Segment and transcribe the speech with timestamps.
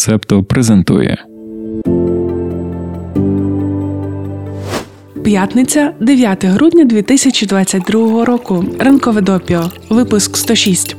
[0.00, 1.24] Септо презентує.
[5.24, 8.64] П'ятниця 9 грудня 2022 року.
[8.78, 9.70] Ранкове допіо.
[9.88, 10.96] Випуск 106.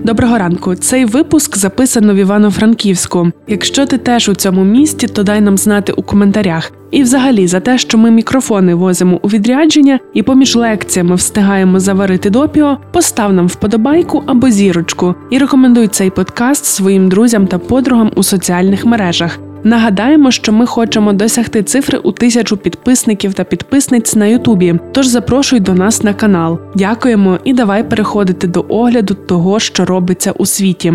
[0.00, 0.74] Доброго ранку.
[0.74, 3.30] Цей випуск записано в Івано-Франківську.
[3.48, 6.72] Якщо ти теж у цьому місті, то дай нам знати у коментарях.
[6.90, 12.30] І, взагалі, за те, що ми мікрофони возимо у відрядження і поміж лекціями встигаємо заварити
[12.30, 18.22] допіо, постав нам вподобайку або зірочку і рекомендуй цей подкаст своїм друзям та подругам у
[18.22, 19.38] соціальних мережах.
[19.64, 24.74] Нагадаємо, що ми хочемо досягти цифри у тисячу підписників та підписниць на Ютубі.
[24.92, 26.58] Тож запрошуй до нас на канал.
[26.74, 30.92] Дякуємо і давай переходити до огляду того, що робиться у світі.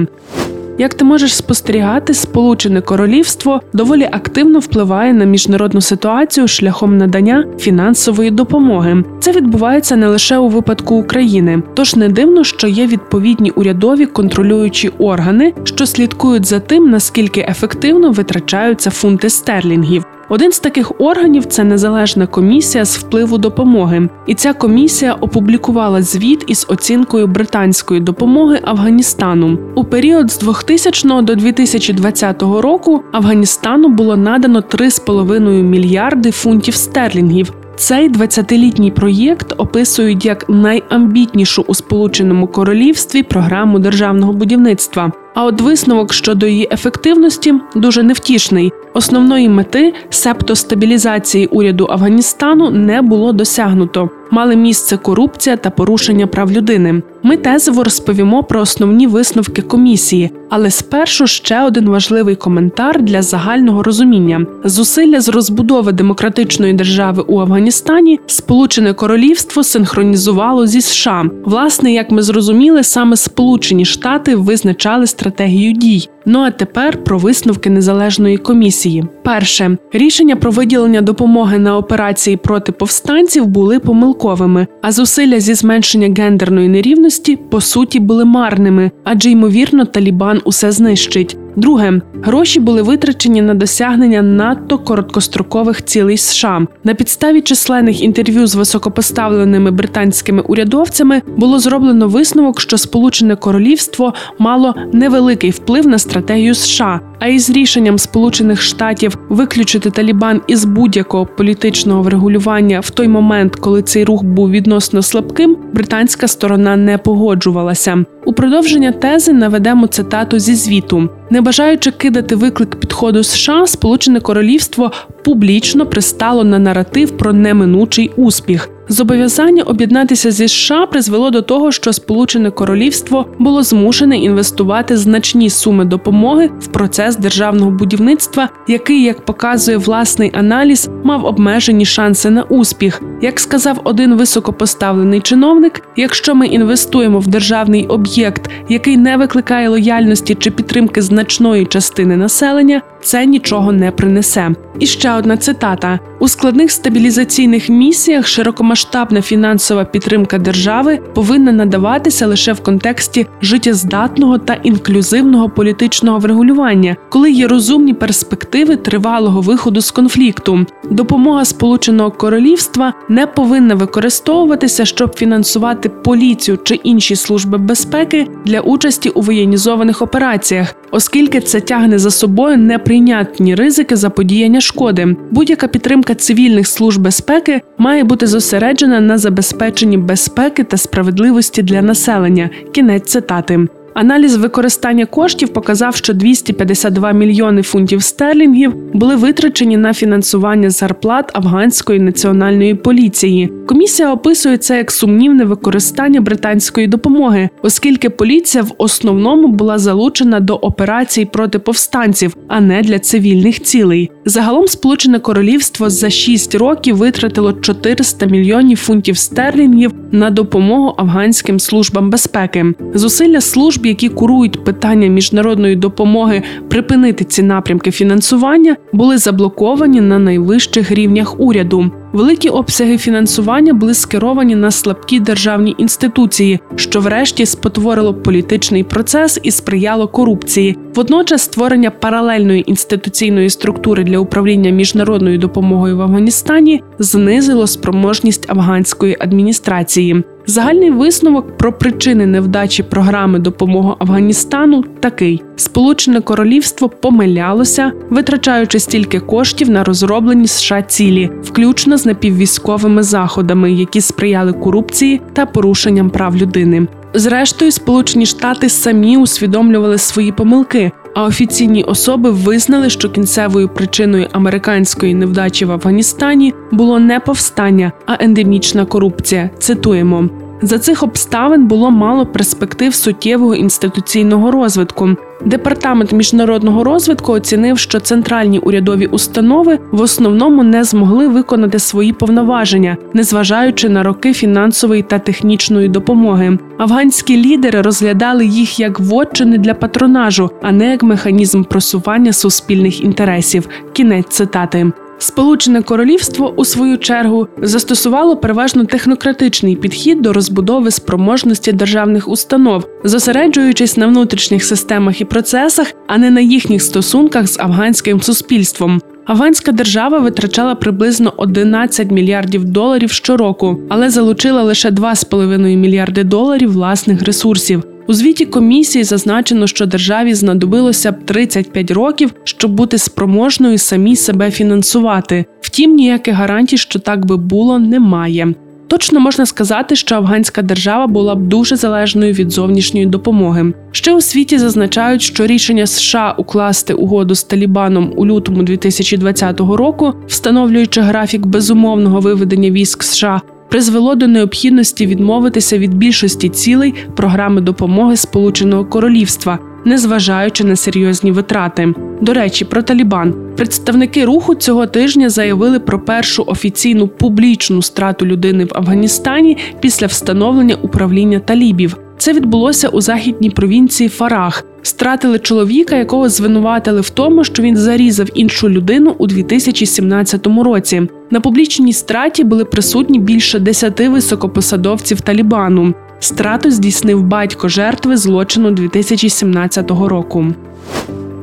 [0.77, 8.31] Як ти можеш спостерігати, Сполучене Королівство доволі активно впливає на міжнародну ситуацію шляхом надання фінансової
[8.31, 9.03] допомоги.
[9.19, 14.91] Це відбувається не лише у випадку України, тож не дивно, що є відповідні урядові контролюючі
[14.99, 20.05] органи, що слідкують за тим, наскільки ефективно витрачаються фунти стерлінгів.
[20.29, 26.43] Один з таких органів це незалежна комісія з впливу допомоги, і ця комісія опублікувала звіт
[26.47, 29.57] із оцінкою британської допомоги Афганістану.
[29.75, 37.53] У період з 2000 до 2020 року Афганістану було надано 3,5 мільярди фунтів стерлінгів.
[37.75, 45.11] Цей 20-літній проєкт описують як найамбітнішу у Сполученому Королівстві програму державного будівництва.
[45.35, 48.71] А от висновок щодо її ефективності дуже невтішний.
[48.93, 54.09] Основної мети себто стабілізації уряду Афганістану не було досягнуто.
[54.33, 57.01] Мали місце корупція та порушення прав людини.
[57.23, 63.83] Ми тезово розповімо про основні висновки комісії, але спершу ще один важливий коментар для загального
[63.83, 71.25] розуміння: зусилля з розбудови демократичної держави у Афганістані Сполучене Королівство синхронізувало зі США.
[71.45, 76.09] Власне, як ми зрозуміли, саме Сполучені Штати визначали стратегію дій.
[76.25, 79.05] Ну а тепер про висновки незалежної комісії.
[79.23, 86.23] Перше рішення про виділення допомоги на операції проти повстанців були помилковими, а зусилля зі зменшення
[86.23, 91.37] гендерної нерівності по суті були марними, адже ймовірно, Талібан усе знищить.
[91.55, 96.67] Друге, гроші були витрачені на досягнення надто короткострокових цілей США.
[96.83, 104.75] На підставі численних інтерв'ю з високопоставленими британськими урядовцями було зроблено висновок, що Сполучене Королівство мало
[104.93, 106.99] невеликий вплив на стратегію США.
[107.19, 113.81] А із рішенням Сполучених Штатів виключити Талібан із будь-якого політичного врегулювання в той момент, коли
[113.81, 118.05] цей рух був відносно слабким, британська сторона не погоджувалася.
[118.25, 121.09] У продовження тези наведемо цитату зі звіту.
[121.29, 124.91] Не бажаючи кидати виклик підходу США, Сполучене Королівство
[125.23, 128.69] публічно пристало на наратив про неминучий успіх.
[128.89, 135.85] Зобов'язання об'єднатися зі США призвело до того, що Сполучене Королівство було змушене інвестувати значні суми
[135.85, 143.01] допомоги в процес державного будівництва, який, як показує власний аналіз, мав обмежені шанси на успіх.
[143.21, 150.35] Як сказав один високопоставлений чиновник, якщо ми інвестуємо в державний об'єкт, який не викликає лояльності
[150.35, 154.51] чи підтримки значної частини населення, це нічого не принесе.
[154.79, 162.53] І ще одна цитата: у складних стабілізаційних місіях широкомасштабна фінансова підтримка держави повинна надаватися лише
[162.53, 170.65] в контексті життєздатного та інклюзивного політичного врегулювання, коли є розумні перспективи тривалого виходу з конфлікту.
[170.89, 179.09] Допомога Сполученого Королівства не повинна використовуватися, щоб фінансувати поліцію чи інші служби безпеки для участі
[179.09, 185.15] у воєнізованих операціях, оскільки це тягне за собою неприйнятні ризики заподіяння шкоди.
[185.31, 192.49] Будь-яка підтримка цивільних служб безпеки має бути зосереджена на забезпеченні безпеки та справедливості для населення.
[192.71, 193.67] Кінець цитати.
[193.93, 201.99] Аналіз використання коштів показав, що 252 мільйони фунтів стерлінгів були витрачені на фінансування зарплат афганської
[201.99, 203.53] національної поліції.
[203.67, 210.55] Комісія описує це як сумнівне використання британської допомоги, оскільки поліція в основному була залучена до
[210.55, 214.11] операцій проти повстанців, а не для цивільних цілей.
[214.25, 222.09] Загалом Сполучене Королівство за 6 років витратило 400 мільйонів фунтів стерлінгів на допомогу афганським службам
[222.09, 222.65] безпеки.
[222.93, 230.19] Зусилля служб служб, які курують питання міжнародної допомоги, припинити ці напрямки фінансування, були заблоковані на
[230.19, 231.91] найвищих рівнях уряду.
[232.13, 239.51] Великі обсяги фінансування були скеровані на слабкі державні інституції, що врешті спотворило політичний процес і
[239.51, 240.77] сприяло корупції.
[240.95, 250.23] Водночас створення паралельної інституційної структури для управління міжнародною допомогою в Афганістані знизило спроможність афганської адміністрації.
[250.45, 259.69] Загальний висновок про причини невдачі програми допомоги Афганістану такий: Сполучене Королівство помилялося, витрачаючи стільки коштів
[259.69, 266.87] на розроблені США цілі, включно з напіввійськовими заходами, які сприяли корупції та порушенням прав людини.
[267.13, 275.13] Зрештою, Сполучені Штати самі усвідомлювали свої помилки, а офіційні особи визнали, що кінцевою причиною американської
[275.13, 279.49] невдачі в Афганістані було не повстання, а ендемічна корупція.
[279.59, 280.29] Цитуємо.
[280.63, 285.09] За цих обставин було мало перспектив суттєвого інституційного розвитку.
[285.45, 292.97] Департамент міжнародного розвитку оцінив, що центральні урядові установи в основному не змогли виконати свої повноваження,
[293.13, 296.57] незважаючи на роки фінансової та технічної допомоги.
[296.77, 303.69] Афганські лідери розглядали їх як вотчини для патронажу, а не як механізм просування суспільних інтересів.
[303.93, 304.91] Кінець цитати.
[305.17, 313.97] Сполучене Королівство у свою чергу застосувало переважно технократичний підхід до розбудови спроможності державних установ, зосереджуючись
[313.97, 319.01] на внутрішніх системах і процесах, а не на їхніх стосунках з афганським суспільством.
[319.25, 327.23] Афганська держава витрачала приблизно 11 мільярдів доларів щороку, але залучила лише 2,5 мільярди доларів власних
[327.23, 327.83] ресурсів.
[328.07, 334.51] У звіті комісії зазначено, що державі знадобилося б 35 років, щоб бути спроможною самі себе
[334.51, 335.45] фінансувати.
[335.61, 338.53] Втім, ніяких гарантій, що так би було, немає.
[338.87, 343.73] Точно можна сказати, що афганська держава була б дуже залежною від зовнішньої допомоги.
[343.91, 350.13] Ще у світі зазначають, що рішення США укласти угоду з Талібаном у лютому 2020 року,
[350.27, 353.41] встановлюючи графік безумовного виведення військ США,
[353.73, 361.93] призвело до необхідності відмовитися від більшості цілей програми допомоги Сполученого Королівства, незважаючи на серйозні витрати.
[362.21, 368.65] До речі, про Талібан представники руху цього тижня заявили про першу офіційну публічну страту людини
[368.65, 371.97] в Афганістані після встановлення управління талібів.
[372.17, 374.65] Це відбулося у західній провінції Фарах.
[374.83, 381.01] Стратили чоловіка, якого звинуватили в тому, що він зарізав іншу людину у 2017 році.
[381.31, 385.93] На публічній страті були присутні більше десяти високопосадовців Талібану.
[386.19, 390.45] Страту здійснив батько жертви злочину 2017 року.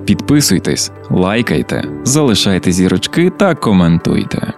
[0.05, 4.53] Підписуйтесь, лайкайте, залишайте зірочки та коментуйте.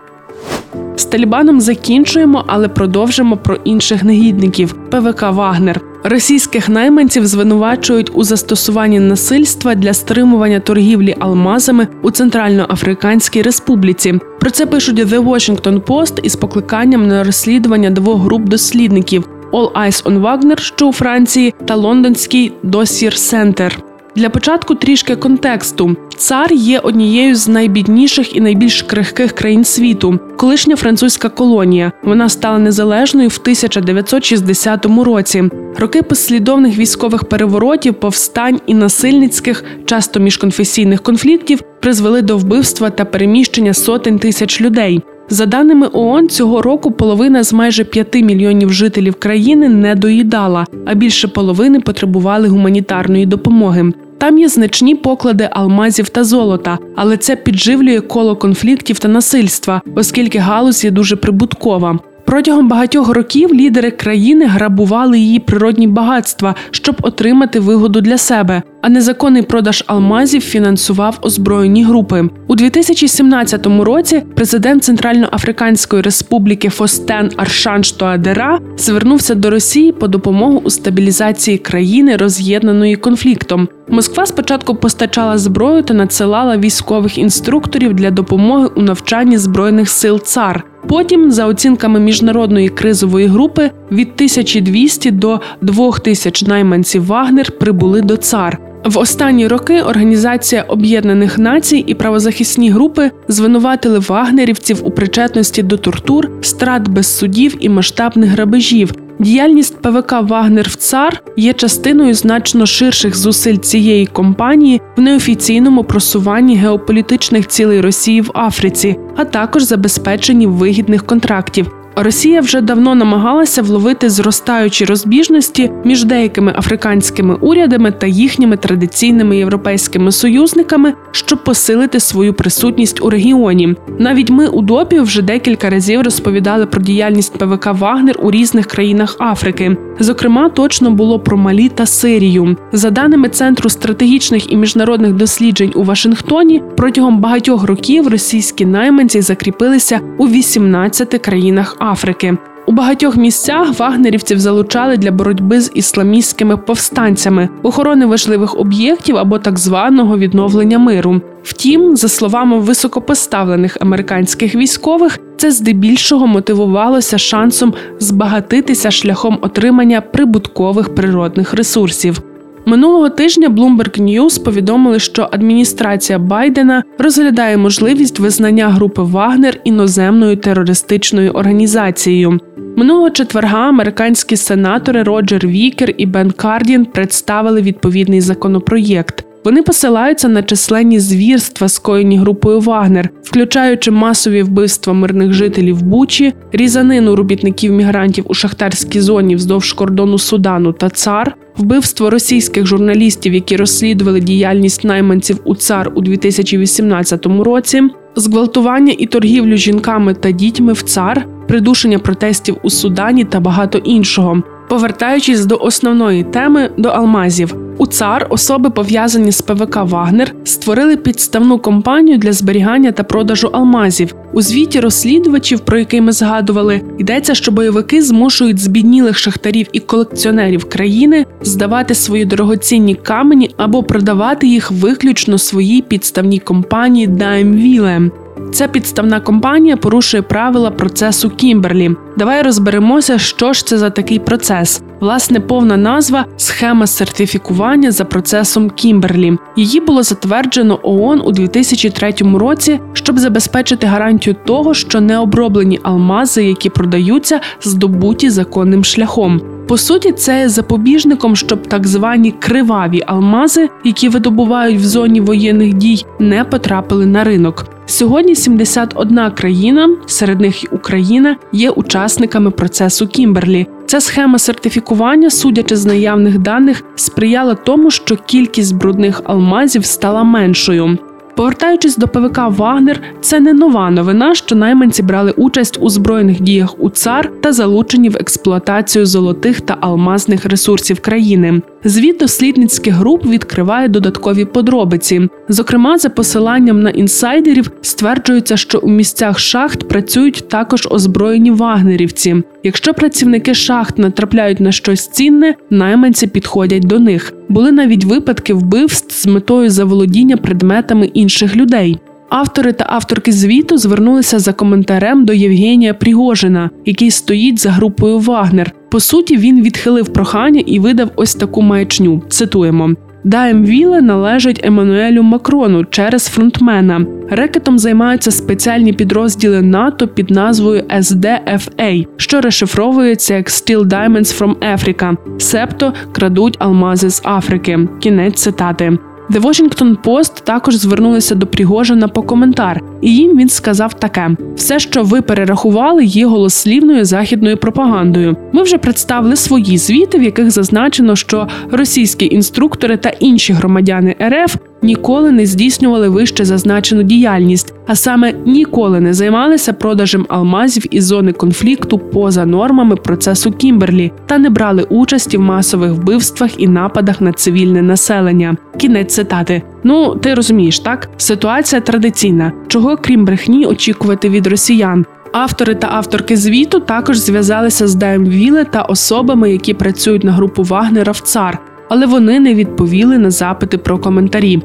[1.02, 4.72] З Талібаном закінчуємо, але продовжимо про інших негідників.
[4.72, 5.81] ПВК Вагнер.
[6.04, 14.14] Російських найманців звинувачують у застосуванні насильства для стримування торгівлі алмазами у Центральноафриканській Республіці.
[14.40, 20.04] Про це пишуть The Washington Post із покликанням на розслідування двох груп дослідників All Eyes
[20.04, 23.92] on Wagner, що у Франції, та лондонський Dossier Center.
[24.17, 25.97] Для початку трішки контексту.
[26.17, 30.19] Цар є однією з найбідніших і найбільш крихких країн світу.
[30.37, 31.93] Колишня французька колонія.
[32.03, 35.44] Вона стала незалежною в 1960 році.
[35.76, 43.75] Роки послідовних військових переворотів, повстань і насильницьких, часто міжконфесійних конфліктів призвели до вбивства та переміщення
[43.75, 45.03] сотень тисяч людей.
[45.29, 50.95] За даними ООН, цього року половина з майже 5 мільйонів жителів країни не доїдала, а
[50.95, 53.93] більше половини потребували гуманітарної допомоги.
[54.19, 60.39] Там є значні поклади алмазів та золота, але це підживлює коло конфліктів та насильства, оскільки
[60.39, 61.99] галузь є дуже прибуткова.
[62.25, 68.63] Протягом багатьох років лідери країни грабували її природні багатства, щоб отримати вигоду для себе.
[68.82, 74.23] А незаконний продаж алмазів фінансував озброєні групи у 2017 році.
[74.35, 82.97] Президент Центральноафриканської республіки Фостен Аршанш Тоадера звернувся до Росії по допомогу у стабілізації країни, роз'єднаної
[82.97, 83.68] конфліктом.
[83.88, 90.64] Москва спочатку постачала зброю та надсилала військових інструкторів для допомоги у навчанні збройних сил ЦАР.
[90.88, 98.72] Потім, за оцінками міжнародної кризової групи, від 1200 до 2000 найманців Вагнер прибули до ЦАР.
[98.85, 106.31] В останні роки Організація Об'єднаних Націй і правозахисні групи звинуватили вагнерівців у причетності до тортур,
[106.41, 108.93] страт без судів і масштабних грабежів.
[109.19, 116.57] Діяльність ПВК Вагнер в ЦАР є частиною значно ширших зусиль цієї компанії в неофіційному просуванні
[116.57, 121.82] геополітичних цілей Росії в Африці, а також забезпеченні вигідних контрактів.
[121.96, 130.12] Росія вже давно намагалася вловити зростаючі розбіжності між деякими африканськими урядами та їхніми традиційними європейськими
[130.12, 133.76] союзниками, щоб посилити свою присутність у регіоні.
[133.99, 139.16] Навіть ми у допі вже декілька разів розповідали про діяльність ПВК Вагнер у різних країнах
[139.18, 139.76] Африки.
[139.99, 142.56] Зокрема, точно було про Малі та Сирію.
[142.72, 150.00] За даними Центру стратегічних і міжнародних досліджень у Вашингтоні, протягом багатьох років російські найманці закріпилися
[150.18, 152.37] у 18 країнах Африки.
[152.67, 159.59] У багатьох місцях вагнерівців залучали для боротьби з ісламістськими повстанцями, охорони важливих об'єктів або так
[159.59, 161.21] званого відновлення миру.
[161.43, 171.55] Втім, за словами високопоставлених американських військових, це здебільшого мотивувалося шансом збагатитися шляхом отримання прибуткових природних
[171.55, 172.23] ресурсів.
[172.66, 181.31] Минулого тижня Bloomberg News повідомили, що адміністрація Байдена розглядає можливість визнання групи Вагнер іноземною терористичною
[181.31, 182.40] організацією.
[182.76, 189.25] Минулого четверга американські сенатори Роджер Вікер і Бен Кардін представили відповідний законопроєкт.
[189.44, 197.16] Вони посилаються на численні звірства, скоєні групою Вагнер, включаючи масові вбивства мирних жителів Бучі, різанину
[197.16, 204.20] робітників мігрантів у шахтарській зоні вздовж кордону Судану та Цар, вбивство російських журналістів, які розслідували
[204.20, 207.82] діяльність найманців у цар у 2018 році,
[208.16, 214.42] зґвалтування і торгівлю жінками та дітьми в цар, придушення протестів у Судані та багато іншого.
[214.68, 221.59] Повертаючись до основної теми до алмазів, у цар особи пов'язані з ПВК Вагнер створили підставну
[221.59, 224.15] компанію для зберігання та продажу алмазів.
[224.33, 230.65] У звіті розслідувачів, про який ми згадували, йдеться, що бойовики змушують збіднілих шахтарів і колекціонерів
[230.65, 238.11] країни здавати свої дорогоцінні камені або продавати їх виключно своїй підставній компанії Daimville.
[238.53, 241.91] Ця підставна компанія порушує правила процесу Кімберлі.
[242.17, 244.83] Давай розберемося, що ж це за такий процес.
[245.01, 249.39] Власне, повна назва схема сертифікування за процесом Кімберлі.
[249.57, 256.71] Її було затверджено ООН у 2003 році, щоб забезпечити гарантію того, що необроблені алмази, які
[256.71, 259.41] продаються, здобуті законним шляхом.
[259.69, 265.75] По суті, це є запобіжником, щоб так звані криваві алмази, які видобувають в зоні воєнних
[265.75, 267.66] дій, не потрапили на ринок.
[267.87, 273.66] Сьогодні 71 країна, серед них і Україна, є учасниками процесу Кімберлі.
[273.87, 280.99] Ця схема сертифікування, судячи з наявних даних, сприяла тому, що кількість брудних алмазів стала меншою.
[281.37, 286.75] Повертаючись до ПВК Вагнер, це не нова новина, що найманці брали участь у збройних діях
[286.79, 291.62] у цар та залучені в експлуатацію золотих та алмазних ресурсів країни.
[291.85, 295.29] Звіт дослідницьких груп відкриває додаткові подробиці.
[295.49, 302.43] Зокрема, за посиланням на інсайдерів стверджується, що у місцях шахт працюють також озброєні вагнерівці.
[302.62, 307.33] Якщо працівники шахт натрапляють на щось цінне, найманці підходять до них.
[307.49, 311.99] Були навіть випадки вбивств з метою заволодіння предметами інших людей.
[312.33, 318.73] Автори та авторки звіту звернулися за коментарем до Євгенія Пригожина, який стоїть за групою Вагнер.
[318.91, 322.23] По суті, він відхилив прохання і видав ось таку маячню.
[322.29, 322.91] Цитуємо.
[323.25, 327.07] Даємвіле належить Еммануелю Макрону через фронтмена.
[327.31, 335.17] Рекетом займаються спеціальні підрозділи НАТО під назвою SDFA, що розшифровується як Steel Diamonds from Africa,
[335.39, 337.79] себто крадуть алмази з Африки.
[338.01, 338.99] Кінець цитати.
[339.33, 344.79] The Washington Post також звернулися до Пригожина по коментар, і їм він сказав таке: все,
[344.79, 348.37] що ви перерахували, є голослівною західною пропагандою.
[348.53, 354.57] Ми вже представили свої звіти, в яких зазначено, що російські інструктори та інші громадяни РФ
[354.83, 361.33] ніколи не здійснювали вище зазначену діяльність, а саме ніколи не займалися продажем алмазів із зони
[361.33, 367.33] конфлікту поза нормами процесу Кімберлі та не брали участі в масових вбивствах і нападах на
[367.33, 368.57] цивільне населення.
[368.77, 369.62] Кінець цитати.
[369.85, 375.05] Ну, ти розумієш, так ситуація традиційна, чого крім брехні очікувати від росіян.
[375.33, 381.12] Автори та авторки звіту також зв'язалися з Даймвіле та особами, які працюють на групу Вагнера
[381.12, 381.59] в цар,
[381.89, 384.62] але вони не відповіли на запити про коментарі.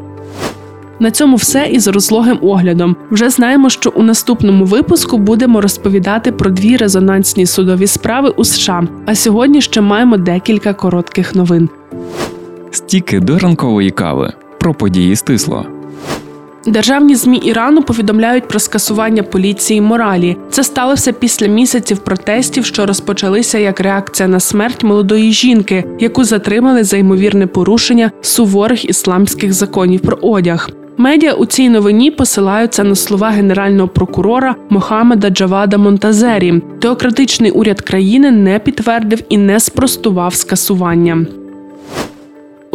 [1.00, 2.96] На цьому все із розлогим оглядом.
[3.12, 8.88] Вже знаємо, що у наступному випуску будемо розповідати про дві резонансні судові справи у США.
[9.06, 11.70] А сьогодні ще маємо декілька коротких новин.
[12.72, 15.77] Стіки до ранкової кави про події стисло.
[16.68, 20.38] Державні змі Ірану повідомляють про скасування поліції моралі.
[20.50, 26.84] Це сталося після місяців протестів, що розпочалися як реакція на смерть молодої жінки, яку затримали
[26.84, 30.70] за ймовірне порушення суворих ісламських законів про одяг.
[30.98, 36.62] Медіа у цій новині посилаються на слова генерального прокурора Мохамеда Джавада Монтазері.
[36.80, 41.26] Теократичний уряд країни не підтвердив і не спростував скасування.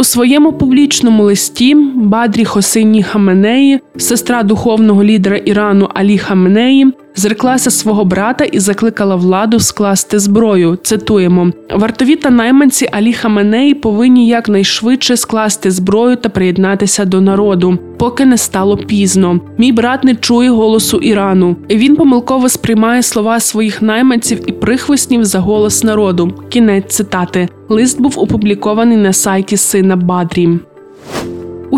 [0.02, 8.04] У своєму публічному листі Бадрі Хосині Хаменеї, сестра духовного лідера Ірану Алі Хаменеї, зреклася свого
[8.04, 10.78] брата і закликала владу скласти зброю.
[10.82, 18.24] Цитуємо: вартові та найманці Алі Хаменеї повинні якнайшвидше скласти зброю та приєднатися до народу, поки
[18.26, 19.40] не стало пізно.
[19.58, 21.56] Мій брат не чує голосу Ірану.
[21.70, 26.32] Він помилково сприймає слова своїх найманців і прихвостнів за голос народу.
[26.48, 27.48] Кінець цитати.
[27.68, 30.48] Лист був опублікований на сайті сина Бадрі.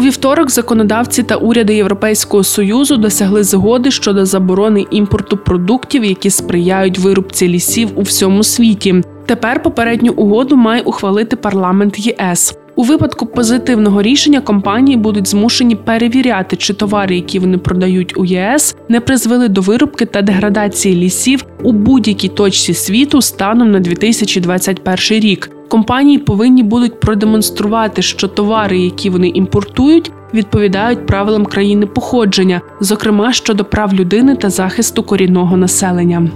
[0.04, 7.49] Вівторок законодавці та уряди Європейського союзу досягли згоди щодо заборони імпорту продуктів, які сприяють вирубці
[7.49, 9.02] лісів у всьому світі.
[9.26, 12.54] Тепер попередню угоду має ухвалити парламент ЄС.
[12.76, 18.76] У випадку позитивного рішення компанії будуть змушені перевіряти, чи товари, які вони продають у ЄС,
[18.88, 25.50] не призвели до вирубки та деградації лісів у будь-якій точці світу станом на 2021 рік.
[25.68, 33.64] Компанії повинні будуть продемонструвати, що товари, які вони імпортують, відповідають правилам країни походження, зокрема щодо
[33.64, 36.28] прав людини та захисту корінного населення.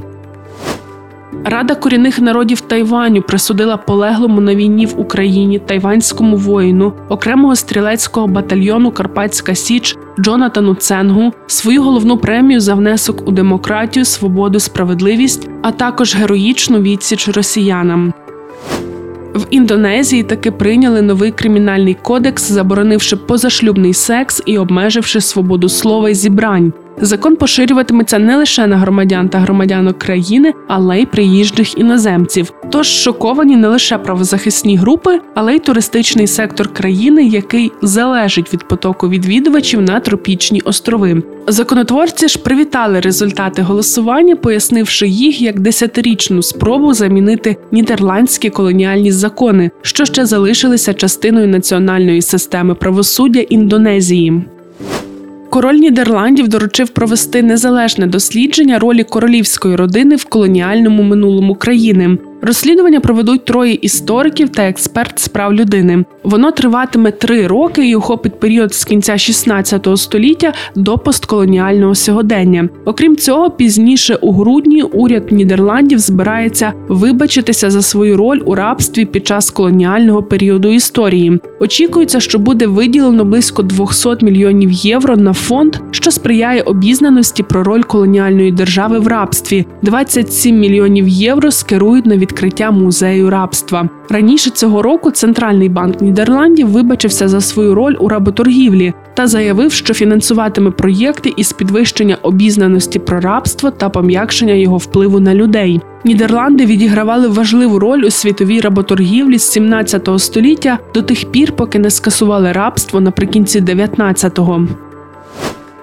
[1.51, 8.91] Рада корінних народів Тайваню присудила полеглому на війні в Україні тайванському воїну окремого стрілецького батальйону
[8.91, 16.17] Карпатська Січ Джонатану Ценгу свою головну премію за внесок у демократію, свободу, справедливість, а також
[16.17, 18.13] героїчну відсіч росіянам.
[19.35, 26.15] В Індонезії таки прийняли новий кримінальний кодекс, заборонивши позашлюбний секс і обмеживши свободу слова й
[26.15, 26.73] зібрань.
[27.01, 32.53] Закон поширюватиметься не лише на громадян та громадянок країни, але й приїжджих іноземців.
[32.71, 39.09] Тож шоковані не лише правозахисні групи, але й туристичний сектор країни, який залежить від потоку
[39.09, 41.23] відвідувачів на тропічні острови.
[41.47, 50.05] Законотворці ж привітали результати голосування, пояснивши їх як десятирічну спробу замінити нідерландські колоніальні закони, що
[50.05, 54.43] ще залишилися частиною національної системи правосуддя Індонезії.
[55.51, 62.19] Король Нідерландів доручив провести незалежне дослідження ролі королівської родини в колоніальному минулому країни.
[62.41, 66.05] Розслідування проведуть троє істориків та експерт з прав людини.
[66.25, 72.69] Воно триватиме три роки і охопить період з кінця 16 століття до постколоніального сьогодення.
[72.85, 79.27] Окрім цього, пізніше у грудні уряд Нідерландів збирається вибачитися за свою роль у рабстві під
[79.27, 81.41] час колоніального періоду історії.
[81.61, 87.83] Очікується, що буде виділено близько 200 мільйонів євро на фонд, що сприяє обізнаності про роль
[87.83, 89.67] колоніальної держави в рабстві.
[89.83, 93.89] 27 мільйонів євро скерують на відкриття музею рабства.
[94.11, 99.95] Раніше цього року Центральний банк Нідерландів вибачився за свою роль у работоргівлі та заявив, що
[99.95, 105.81] фінансуватиме проєкти із підвищення обізнаності про рабство та пом'якшення його впливу на людей.
[106.05, 111.91] Нідерланди відігравали важливу роль у світовій работоргівлі з 17 століття до тих пір, поки не
[111.91, 114.67] скасували рабство наприкінці 19-го.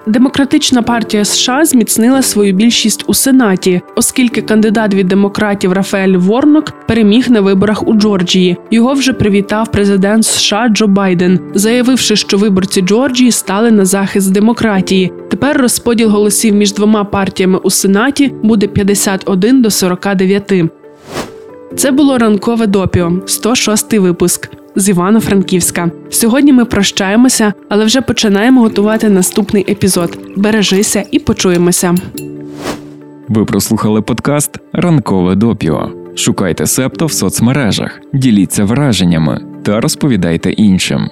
[0.06, 7.30] Демократична партія США зміцнила свою більшість у сенаті, оскільки кандидат від демократів Рафаель Ворнок переміг
[7.30, 8.56] на виборах у Джорджії.
[8.70, 15.12] Його вже привітав президент США Джо Байден, заявивши, що виборці Джорджії стали на захист демократії.
[15.28, 20.52] Тепер розподіл голосів між двома партіями у сенаті буде 51 до 49.
[21.76, 25.90] Це було ранкове допіо, 106-й випуск з Івано-Франківська.
[26.10, 30.18] Сьогодні ми прощаємося, але вже починаємо готувати наступний епізод.
[30.36, 31.94] Бережися і почуємося.
[33.28, 35.90] Ви прослухали подкаст Ранкове допіо.
[36.14, 41.08] Шукайте септо в соцмережах, діліться враженнями та розповідайте іншим.